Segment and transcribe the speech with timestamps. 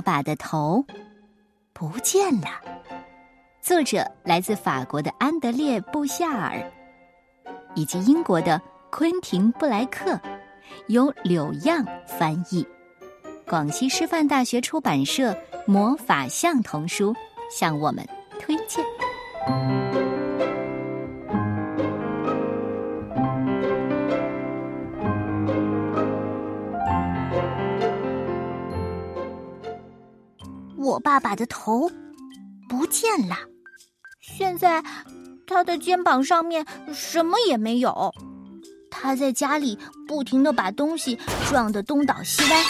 [0.00, 0.82] 爸爸的头
[1.74, 2.48] 不见了。
[3.60, 6.58] 作者来自法国的安德烈·布夏尔，
[7.74, 8.58] 以及英国的
[8.90, 10.18] 昆廷·布莱克，
[10.86, 12.66] 由柳样翻译。
[13.46, 15.32] 广西师范大学出版社
[15.66, 17.12] 《魔法象童书》
[17.50, 18.02] 向我们
[18.38, 18.82] 推荐。
[30.90, 31.88] 我爸爸的头
[32.68, 33.36] 不见了，
[34.20, 34.82] 现在
[35.46, 38.12] 他的肩膀上面什么也没有。
[38.90, 41.16] 他在家里不停的把东西
[41.48, 42.64] 撞得东倒西歪。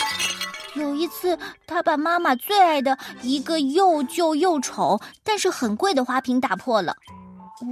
[0.74, 6.94] 有一次，他把妈妈最爱的一个又旧又丑但是很贵的花瓶打破了。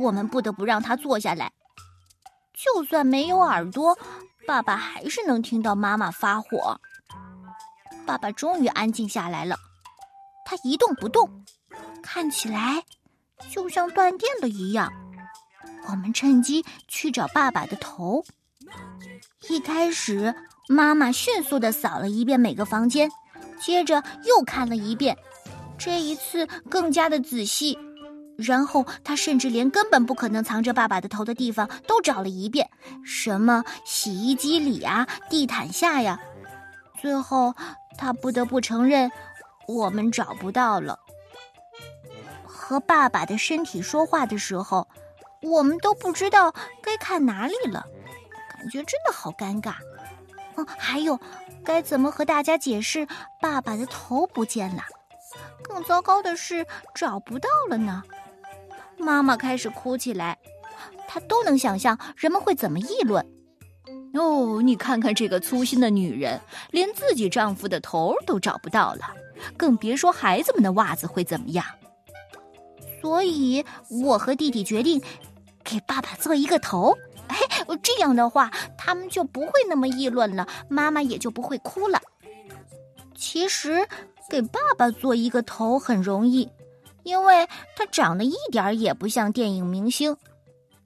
[0.00, 1.52] 我们不得不让他坐下来。
[2.54, 3.98] 就算没有耳朵，
[4.46, 6.80] 爸爸还是能听到妈妈发火。
[8.06, 9.56] 爸爸终于安静下来了。
[10.50, 11.44] 他一动不动，
[12.02, 12.82] 看起来
[13.50, 14.90] 就像断电了一样。
[15.86, 18.24] 我们趁机去找爸爸的头。
[19.50, 20.34] 一开始，
[20.66, 23.10] 妈妈迅速的扫了一遍每个房间，
[23.60, 25.14] 接着又看了一遍，
[25.76, 27.78] 这一次更加的仔细。
[28.38, 32.70] 然后，她甚至连根本不可能藏着爸爸的头的地方都找了一遍，
[33.04, 36.18] 什么洗衣机里呀、地毯下呀。
[36.98, 37.54] 最后，
[37.98, 39.12] 她不得不承认。
[39.68, 40.98] 我们找不到了。
[42.46, 44.88] 和爸爸的身体说话的时候，
[45.42, 46.52] 我们都不知道
[46.82, 47.86] 该看哪里了，
[48.50, 49.74] 感觉真的好尴尬。
[50.56, 51.20] 嗯，还有，
[51.62, 53.06] 该怎么和大家解释
[53.40, 54.82] 爸爸的头不见了？
[55.62, 58.02] 更糟糕的是找不到了呢。
[58.96, 60.36] 妈妈开始哭起来，
[61.06, 63.24] 她都能想象人们会怎么议论。
[64.14, 66.40] 哦，你看看这个粗心的女人，
[66.70, 69.14] 连自己丈夫的头都找不到了。
[69.56, 71.64] 更别说孩子们的袜子会怎么样。
[73.00, 75.00] 所以，我和弟弟决定
[75.62, 76.96] 给爸爸做一个头。
[77.28, 77.36] 哎，
[77.82, 82.00] 这样的话，他们就不会那么议论了，妈妈也就不会哭了。
[83.14, 83.86] 其实，
[84.28, 86.48] 给爸爸做一个头很容易，
[87.02, 87.46] 因为
[87.76, 90.16] 他长得一点也不像电影明星。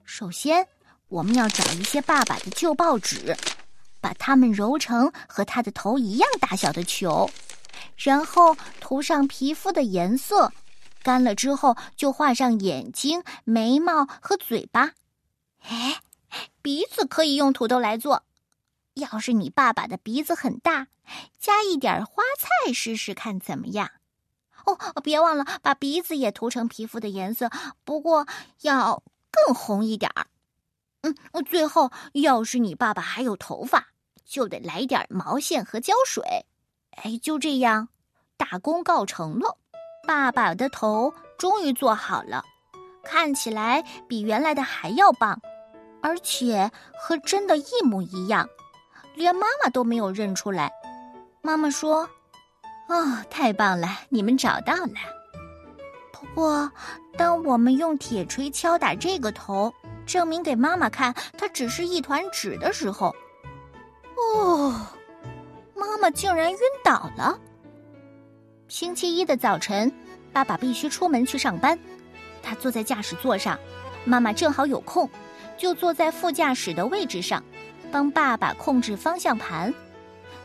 [0.04, 0.66] 首先，
[1.09, 3.37] 我们要找一些爸爸的旧报纸，
[4.00, 7.31] 把它们揉成和他的头一样大小的球。
[7.97, 10.53] 然后涂上皮肤的颜色，
[11.03, 14.92] 干了之后就画上眼睛、眉毛和嘴巴。
[15.60, 16.00] 哎，
[16.60, 18.25] 鼻子可以用土豆来做。
[18.94, 20.88] 要是你爸爸的鼻子很大，
[21.38, 23.91] 加一点花菜试试看怎么样？
[24.64, 27.50] 哦，别忘了把鼻子也涂成皮肤的颜色，
[27.84, 28.26] 不过
[28.60, 30.26] 要更红一点儿。
[31.00, 33.88] 嗯，最后要是你爸爸还有头发，
[34.24, 36.47] 就得来点毛线和胶水。
[36.97, 37.88] 哎，就这样，
[38.36, 39.56] 大功告成了。
[40.06, 42.44] 爸爸的头终于做好了，
[43.04, 45.41] 看起来比原来的还要棒，
[46.03, 48.48] 而且和真的一模一样，
[49.14, 50.70] 连妈妈都没有认出来。
[51.41, 52.08] 妈妈说
[52.88, 54.94] ：“哦，太棒了，你们找到了。”
[56.12, 56.70] 不过，
[57.16, 59.72] 当我们用铁锤敲打这个头，
[60.04, 63.14] 证明给妈妈看它只是一团纸的时候，
[64.16, 64.86] 哦。
[66.03, 67.39] 妈妈竟然晕倒了。
[68.67, 69.93] 星期一的早晨，
[70.33, 71.79] 爸爸必须出门去上班。
[72.43, 73.57] 他坐在驾驶座上，
[74.05, 75.09] 妈妈正好有空，
[75.57, 77.41] 就坐在副驾驶的位置上，
[77.93, 79.73] 帮爸爸控制方向盘。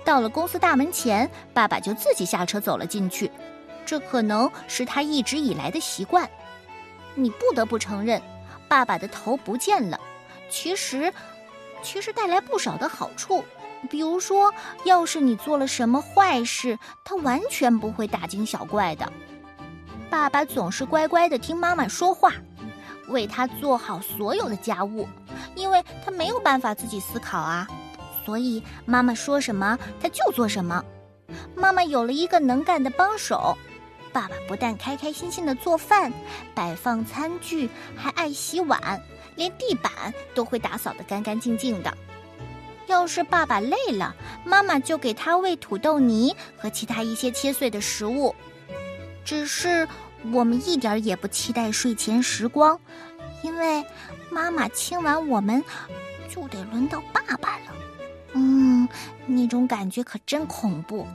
[0.06, 3.32] 到了公司大门前，爸爸就自己下车走了进去。
[3.84, 6.30] 这可能是他一直以来的习惯。
[7.16, 8.22] 你不得不承认，
[8.68, 10.00] 爸爸的头不见了，
[10.52, 11.12] 其实，
[11.82, 13.44] 其实带来不少的好处。
[13.90, 19.12] 比如说，要是你做了什么坏事，他完全不会大惊小怪的。
[20.10, 22.32] 爸爸总是乖乖的听妈妈说话，
[23.10, 25.08] 为他做好所有的家务，
[25.56, 27.68] 因为他没有办法自己思考啊。
[28.26, 30.84] 所以妈妈说什么他就做什么。
[31.56, 33.58] 妈妈有了一个能干的帮手，
[34.12, 36.12] 爸爸不但开开心心的做饭、
[36.56, 39.02] 摆放餐具，还爱洗碗，
[39.36, 39.92] 连地板
[40.34, 41.98] 都会打扫的干干净净的。
[43.08, 48.36] 是爸爸累了，妈妈就给他喂土豆泥和其他一些切碎的食物。
[49.24, 49.88] 只是
[50.32, 52.80] 我们一点也不期待睡前时光，
[53.42, 53.84] 因为
[54.30, 55.64] 妈妈亲完我们，
[56.30, 57.76] 就得轮到爸爸了。
[58.34, 58.88] 嗯，
[59.26, 61.08] 那种感觉可真恐怖，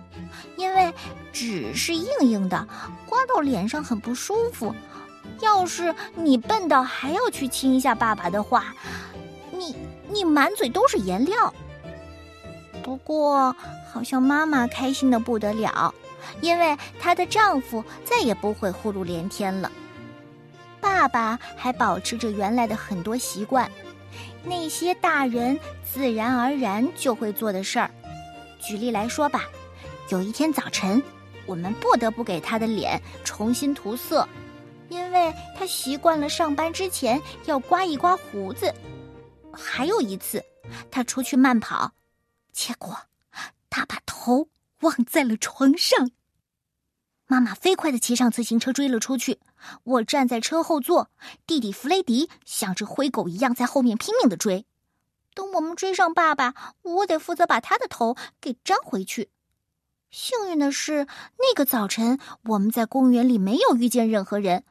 [0.56, 0.92] 因为
[1.32, 2.66] 纸是硬硬的，
[3.06, 4.74] 刮到脸上很不舒服。
[5.40, 8.74] 要是你笨到还要去亲一下爸爸的话，
[9.52, 9.76] 你
[10.10, 11.52] 你满嘴都是颜料。
[12.82, 13.54] 不过，
[13.90, 15.94] 好像妈妈开心的不得了，
[16.40, 19.70] 因为她的丈夫再也不会呼噜连天了。
[20.80, 23.70] 爸爸还保持着原来的很多习惯，
[24.42, 27.90] 那些大人自然而然就会做的事儿。
[28.60, 29.44] 举例来说吧，
[30.08, 31.00] 有一天早晨，
[31.46, 34.28] 我们不得不给他的脸重新涂色，
[34.88, 38.72] 因为他习惯了上班之前要刮一刮胡子。
[39.52, 40.42] 还有一次，
[40.90, 41.90] 他出去慢跑，
[42.52, 42.96] 结果
[43.70, 44.48] 他把头
[44.80, 46.10] 忘在了床上。
[47.26, 49.40] 妈妈飞快的骑上自行车追了出去，
[49.84, 51.10] 我站在车后座，
[51.46, 54.66] 弟弟弗雷迪像只灰狗一样在后面拼命的追。
[55.34, 59.30] 等我们追上爸爸，我得负责把他的头给粘回去。
[60.10, 61.06] 幸运的是，
[61.38, 64.64] 那个早晨我们在公园里没有遇见任何人，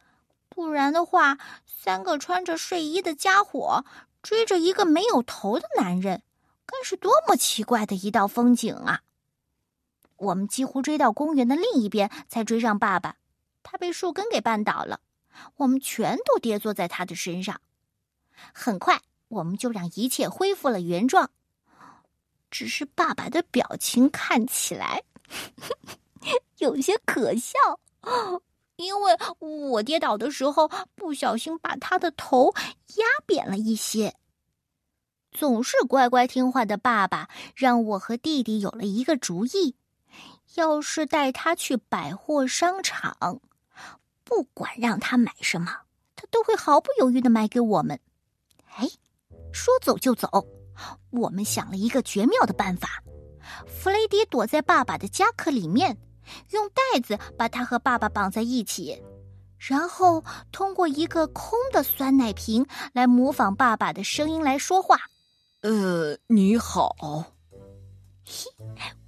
[0.49, 3.83] 不然的话，三个穿着睡衣的家伙
[4.21, 6.21] 追着一个没有头的男人，
[6.71, 9.01] 那是多么奇怪的一道风景啊！
[10.17, 13.17] 我们几乎追到公园的另一边，才追上爸爸。
[13.63, 14.99] 他被树根给绊倒了，
[15.57, 17.59] 我们全都跌坐在他的身上。
[18.53, 21.29] 很快，我们就让一切恢复了原状。
[22.49, 25.03] 只是爸爸的表情看起来
[26.57, 27.57] 有些可笑，
[28.75, 32.53] 因为我跌倒的时候不小心把他的头
[32.95, 34.15] 压扁了一些。
[35.31, 39.75] 总是乖乖听话的爸爸，让我和弟弟有了一个主意。
[40.55, 43.39] 要是带他去百货商场，
[44.25, 45.71] 不管让他买什么，
[46.15, 47.97] 他都会毫不犹豫的买给我们。
[48.75, 48.89] 哎，
[49.53, 50.45] 说走就走，
[51.09, 53.01] 我们想了一个绝妙的办法。
[53.65, 55.97] 弗雷迪躲在爸爸的夹克里面，
[56.49, 59.01] 用袋子把他和爸爸绑在一起，
[59.57, 64.99] 然后通过一个空的酸奶瓶来模仿爸爸的声音来说话。
[65.61, 66.95] 呃，你好。
[68.25, 68.49] 嘿。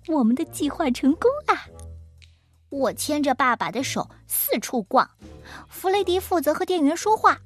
[0.08, 1.60] 我们的计划成功了。
[2.70, 5.10] 我牵着爸爸的手四处逛，
[5.68, 7.40] 弗雷迪负责和店员说话。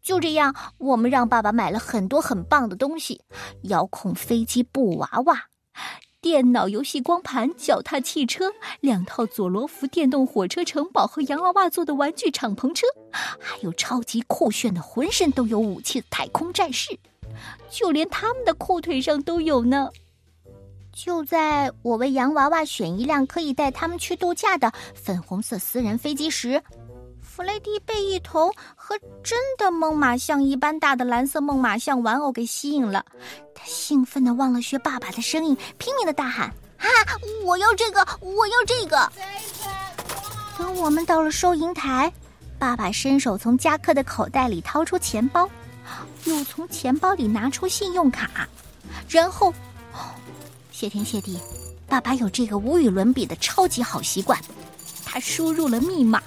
[0.00, 3.22] 就这样，我们让爸爸买了很多很棒的东西：
[3.62, 5.46] 遥控飞机布娃娃、
[6.20, 16.96] 电脑游戏光盘、脚踏汽车、两套佐罗夫电动火车城堡和洋娃娃做的玩具敞篷车，还有超级酷炫的、浑身都有武器的太空战士，
[17.70, 19.88] 就连他们的裤腿上都有呢。
[20.92, 26.62] 就在我为洋娃娃选一辆可以带他们去度假的粉红色私人飞机时，
[27.20, 33.04] 弗雷迪被一头和真的猛犸象一般大的蓝色猛犸象玩偶给吸引了。
[33.54, 36.46] 他兴奋的忘了学爸爸的声音，拼命的大喊
[36.78, 36.86] ：“啊，
[37.44, 38.06] 我要这个！
[38.20, 39.10] 我要这个！”
[40.56, 42.12] 等我们到了收银台，
[42.56, 45.50] 爸爸伸手从夹克的口袋里掏出钱包，
[46.24, 48.48] 又从钱包里拿出信用卡，
[49.08, 49.52] 然后。
[50.70, 51.38] 谢天谢地，
[51.86, 54.38] 爸爸有这个无与伦比的超级好习惯。
[55.04, 56.20] 他输入了密码。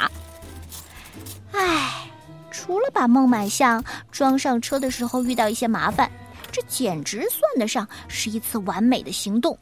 [1.51, 2.09] 唉，
[2.49, 6.09] 除了把孟买象装上车的时候遇到一些麻烦，
[6.51, 9.57] 这简直算得上是一次完美的行动。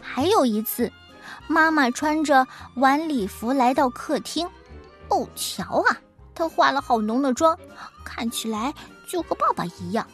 [0.00, 0.90] 还有一次，
[1.46, 4.48] 妈妈穿着晚礼服来到客厅。
[5.10, 5.96] 哦，瞧啊，
[6.34, 7.58] 她化了好浓的妆，
[8.04, 8.72] 看起来。
[9.10, 10.06] 就和爸爸一样，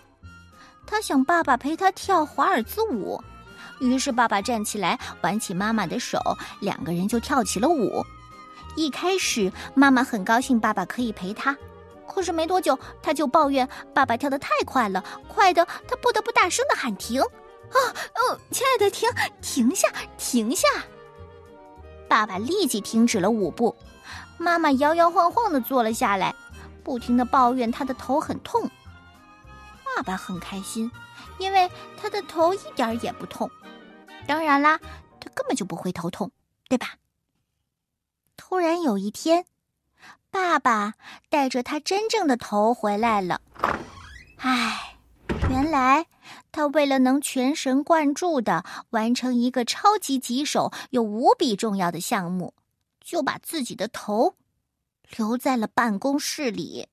[0.87, 3.23] 他想爸爸陪他跳华尔兹舞，
[3.79, 6.19] 于是爸爸站起来挽起妈妈的手，
[6.61, 8.03] 两个人就跳起了舞。
[8.75, 11.55] 一开始妈妈很高兴爸爸可以陪她，
[12.09, 17.21] 可是没多久她就抱怨爸爸跳得太快了，快的她不得不大声的喊停。
[17.21, 17.77] 啊，
[18.15, 19.07] 哦，亲爱的，停，
[19.43, 20.67] 停下，停下！
[22.09, 23.77] 爸爸立即停止了舞步，
[24.39, 26.35] 妈妈摇摇晃晃的坐了下来，
[26.85, 28.71] 不停的抱怨他的头很痛。
[29.85, 30.91] 爸爸很开心，
[31.39, 33.51] 因为他的头一点也不痛。
[34.27, 34.79] 当然啦，
[35.21, 36.31] 他根本就不会头痛，
[36.69, 36.95] 对吧？
[38.37, 39.47] 突然有一天，
[40.31, 40.95] 爸爸
[41.31, 43.41] 带着他真正的头回来了。
[44.39, 44.99] 唉，
[45.49, 46.07] 原来
[46.53, 52.53] 他为了能全神贯注的完成一个超级棘手又无比重要的项目，
[53.07, 54.35] 就把自己的头
[55.17, 56.89] 留在了办公室里。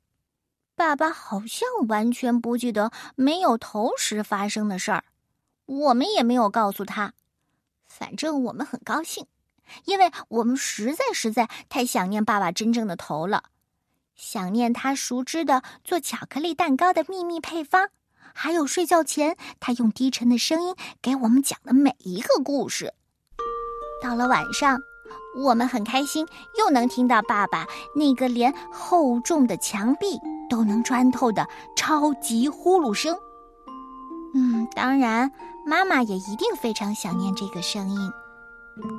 [0.75, 5.03] 爸爸好像完全不记得没有头时发生的事儿，
[5.65, 7.13] 我们也没有告诉他。
[7.88, 9.25] 反正我们很高兴，
[9.86, 13.46] 因为我们实在实在太想念爸爸真正的头了，
[14.15, 17.89] 想念他熟知的做巧克力蛋糕的秘密配方，
[18.36, 22.93] 还有睡觉前他用低沉的声音给我们讲的每一个故事。
[24.00, 24.92] 到了晚上。
[25.35, 26.25] 我们很开心，
[26.57, 33.17] 又能听到爸爸那个连厚重的墙壁都能穿透的超级呼噜声。
[34.35, 35.31] 嗯，当然，
[35.65, 38.11] 妈妈也一定非常想念这个声音。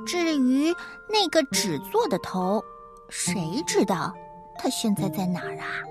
[0.05, 0.73] 至于
[1.09, 2.63] 那个纸做的头，
[3.09, 4.13] 谁知道
[4.57, 5.83] 它现在在哪儿啊？